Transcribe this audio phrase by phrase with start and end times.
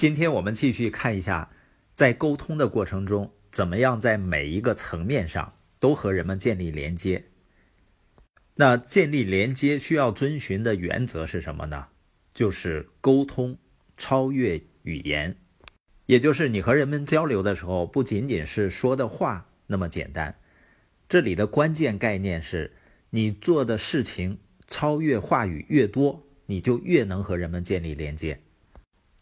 [0.00, 1.50] 今天我们继续看一下，
[1.94, 7.26] 在沟通的过程中，怎么样在每一个层面上都和人们建立连接。
[8.54, 11.88] 那建立连接需要遵循的原则是什么呢？
[12.32, 13.58] 就是沟通
[13.98, 15.36] 超越语言，
[16.06, 20.34] 也就是你和人们交流的时候，不仅仅是说的话那么简单。
[21.10, 22.72] 这里的关键概念是，
[23.10, 28.40] 你做的事情超越话语越多，你就越能和人们建立连接。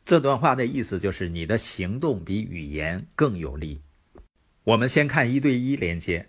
[0.08, 3.82] 这段话的意思就是，你的行动比语言更有力。
[4.64, 6.28] 我们先看一对一连接。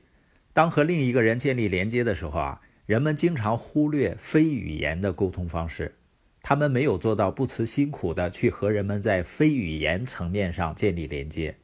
[0.52, 5.95] 当和另一个人建立连接的时候啊，人们经常忽略非语言的沟通方式，
[6.41, 11.55] 他们没有做到不辞辛苦的去和人们在非语言层面上建立连接。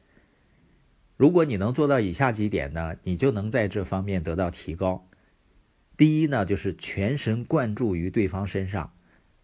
[1.18, 5.06] 如果你能做到以下几点呢，你就能在这方面得到提高。
[5.98, 8.94] 第一呢，就是全神贯注于对方身上，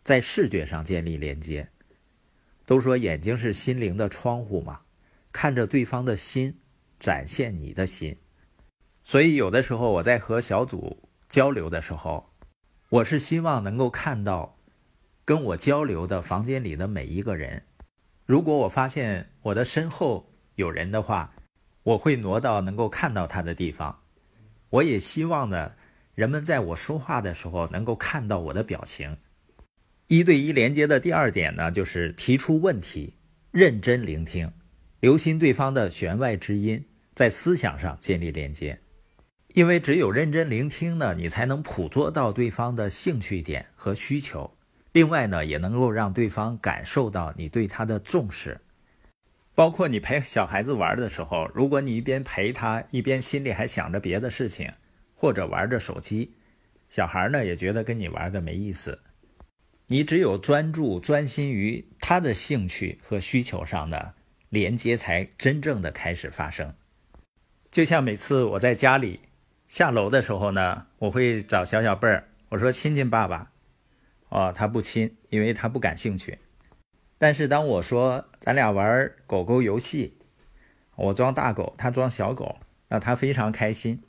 [0.03, 1.69] 在视觉上建立连接。
[2.65, 4.81] 都说眼睛是心灵的窗户嘛，
[5.33, 6.59] 看着对方的心，
[7.01, 8.17] 展现你的心。
[9.05, 12.33] 所以有的时候我在和小组交流的时候，
[12.89, 14.57] 我是希望能够看到
[15.25, 17.65] 跟我交流的房间里的每一个人。
[18.25, 21.35] 如果我发现我的身后有人的话，
[21.83, 24.01] 我会挪到能够看到他的地方。
[24.71, 25.73] 我也希望呢，
[26.15, 29.17] 人们在我说话的时候能够看到我的表情。
[30.13, 33.15] 一对一连接的第二点呢，就是提出问题，
[33.51, 34.53] 认真聆听，
[35.01, 38.79] 留心对方的弦外之音，在思想上建立连接。
[39.55, 44.55] 因为只有认真聆听呢，你才能捕捉到对方的兴趣点和需求。
[44.93, 48.61] 另外呢，也能够让对方感受到你对他的重视。
[49.55, 54.71] 包括你陪小孩子玩的时候，如果你一边陪他，一边心里还想着别的事情，
[55.15, 56.35] 或者玩着手机，
[56.91, 58.99] 小孩呢也觉得跟你玩的没意思。
[59.93, 64.15] 你只有专注、专心于他的兴趣和需求上的
[64.49, 66.75] 连接，才真正的开始发生。
[67.71, 69.21] 就像每次我在家里
[69.69, 73.53] 下楼的时候呢，我会找小小贝儿，我说亲亲爸爸，
[74.31, 76.39] 哦，他不亲，因为他不感兴趣。
[77.19, 80.17] 但是当我说咱俩玩狗狗游戏，
[80.97, 82.57] 我装大狗，他装小狗，
[82.89, 84.03] 那他非常开心。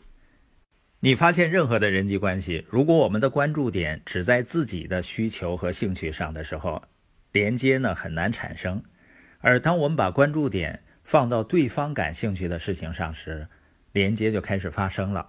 [1.06, 6.82] 你发现任何的人际关系，如果我们的关注点只在自己的需求和兴趣上的时候，
[7.34, 8.82] 连接呢很难产生；
[9.40, 13.46] 而当我们把关注点放到对方感兴趣的事情上时，
[13.92, 15.28] 连接就开始发生了。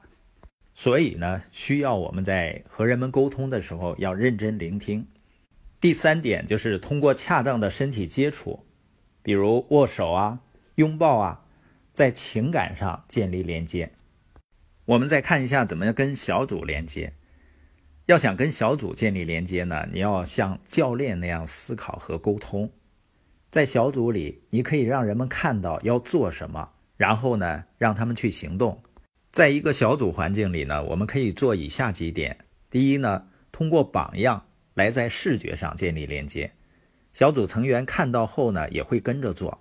[0.74, 5.04] 所以呢，需要我们在和人们沟通的时候要认真聆听。
[5.80, 8.64] 第三点就是通过恰当的身体接触，
[9.24, 10.38] 比如握手啊、
[10.76, 11.44] 拥抱啊，
[11.92, 13.90] 在情感上建立连接。
[14.86, 17.12] 我们再看一下怎么跟小组连接。
[18.06, 22.70] 要想跟小组建立连接呢，你要像教练那样思考和沟通。
[23.50, 26.68] 在小组里，你可以让人们看到要做什么，
[26.98, 28.78] 然后呢，让他们去行动。
[29.32, 32.36] 在一个小组环境里呢，我们可以做以下几点：
[32.68, 36.52] 第一呢，通过榜样来在视觉上建立连接，
[37.14, 39.58] 小组成员看到后呢，也会跟着做。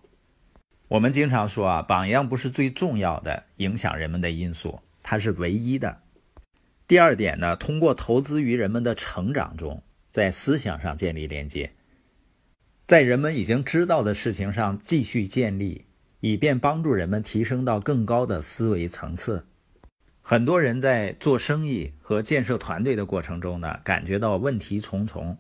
[0.90, 4.78] 我们经常说啊，榜样不是最重要的影响人们的因素。
[5.04, 6.02] 它是唯一的。
[6.88, 11.74] 第二点呢，通过投资于人们的成长中，在思想上建立连接，
[12.88, 15.86] 在人们已经知道的事情上继续建立，
[16.20, 19.46] 以便帮助人们提升到更高的思维层次。
[20.22, 25.38] 很多人在做生意和建设团队的过程中呢，感觉到问题重重，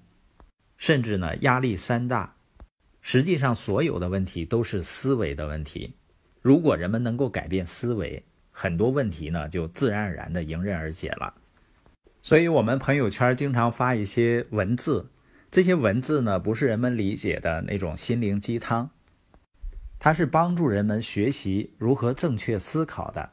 [0.77, 2.35] 甚至呢压力山大。
[3.01, 5.93] 实际上，所有的问题都是思维的问题。
[6.41, 8.23] 如果人们能够改变思维，
[8.53, 11.33] 很多问题呢，就自然而然的迎刃而解了。
[12.21, 15.09] 所以，我们朋友圈经常发一些文字，
[15.51, 18.91] 这些文字呢，不是人们理解的那种心灵鸡汤，
[19.99, 23.31] 它是帮助人们学习如何正确思考的。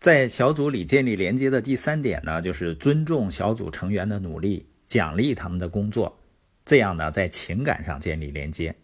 [0.00, 6.18] 在小组里建立连接的第三点呢，就是尊重小组成员的努力，奖励他们的工作，
[6.64, 8.74] 这样呢，在情感上建立连接。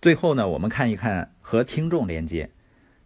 [0.00, 2.48] 最后呢，我们看一看和听众连接。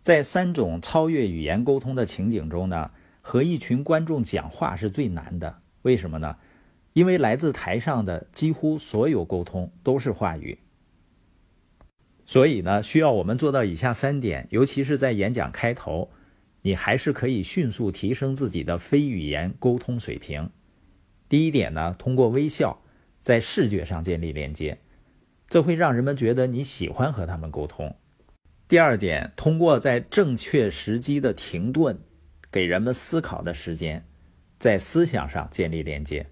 [0.02, 2.90] 在三种超越语言沟通的情景中呢，
[3.20, 5.62] 和一群观众讲话是最难的。
[5.82, 6.36] 为什么呢？
[6.92, 10.58] 因为来自台上的几乎所有沟通都是话语，
[12.26, 14.46] 所以呢，需要我们做到以下三点。
[14.50, 16.10] 尤其是在演讲开头，
[16.62, 20.50] 你还是可以迅速提升自己的非语言沟通水平。
[21.28, 22.82] 第一点呢，通过微笑
[23.20, 24.80] 在视觉上建立连接，
[25.48, 27.96] 这会让人们觉得你喜欢和他们沟通。
[28.72, 31.94] 第二点，通过在正确时机的停顿，
[32.50, 34.02] 给人们思考的时间，
[34.58, 36.26] 在思想上建立连接。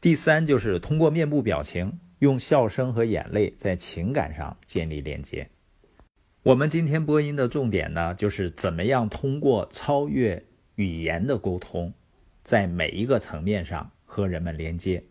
[0.00, 5.50] 第三，就是通过面部表情用笑声和眼泪在情感上建立连接。
[6.44, 10.40] 我们今天播音的重点呢，就是怎么样通过超越
[10.76, 11.92] 语言的沟通，
[12.44, 15.02] 在每一个层面上和人们连接。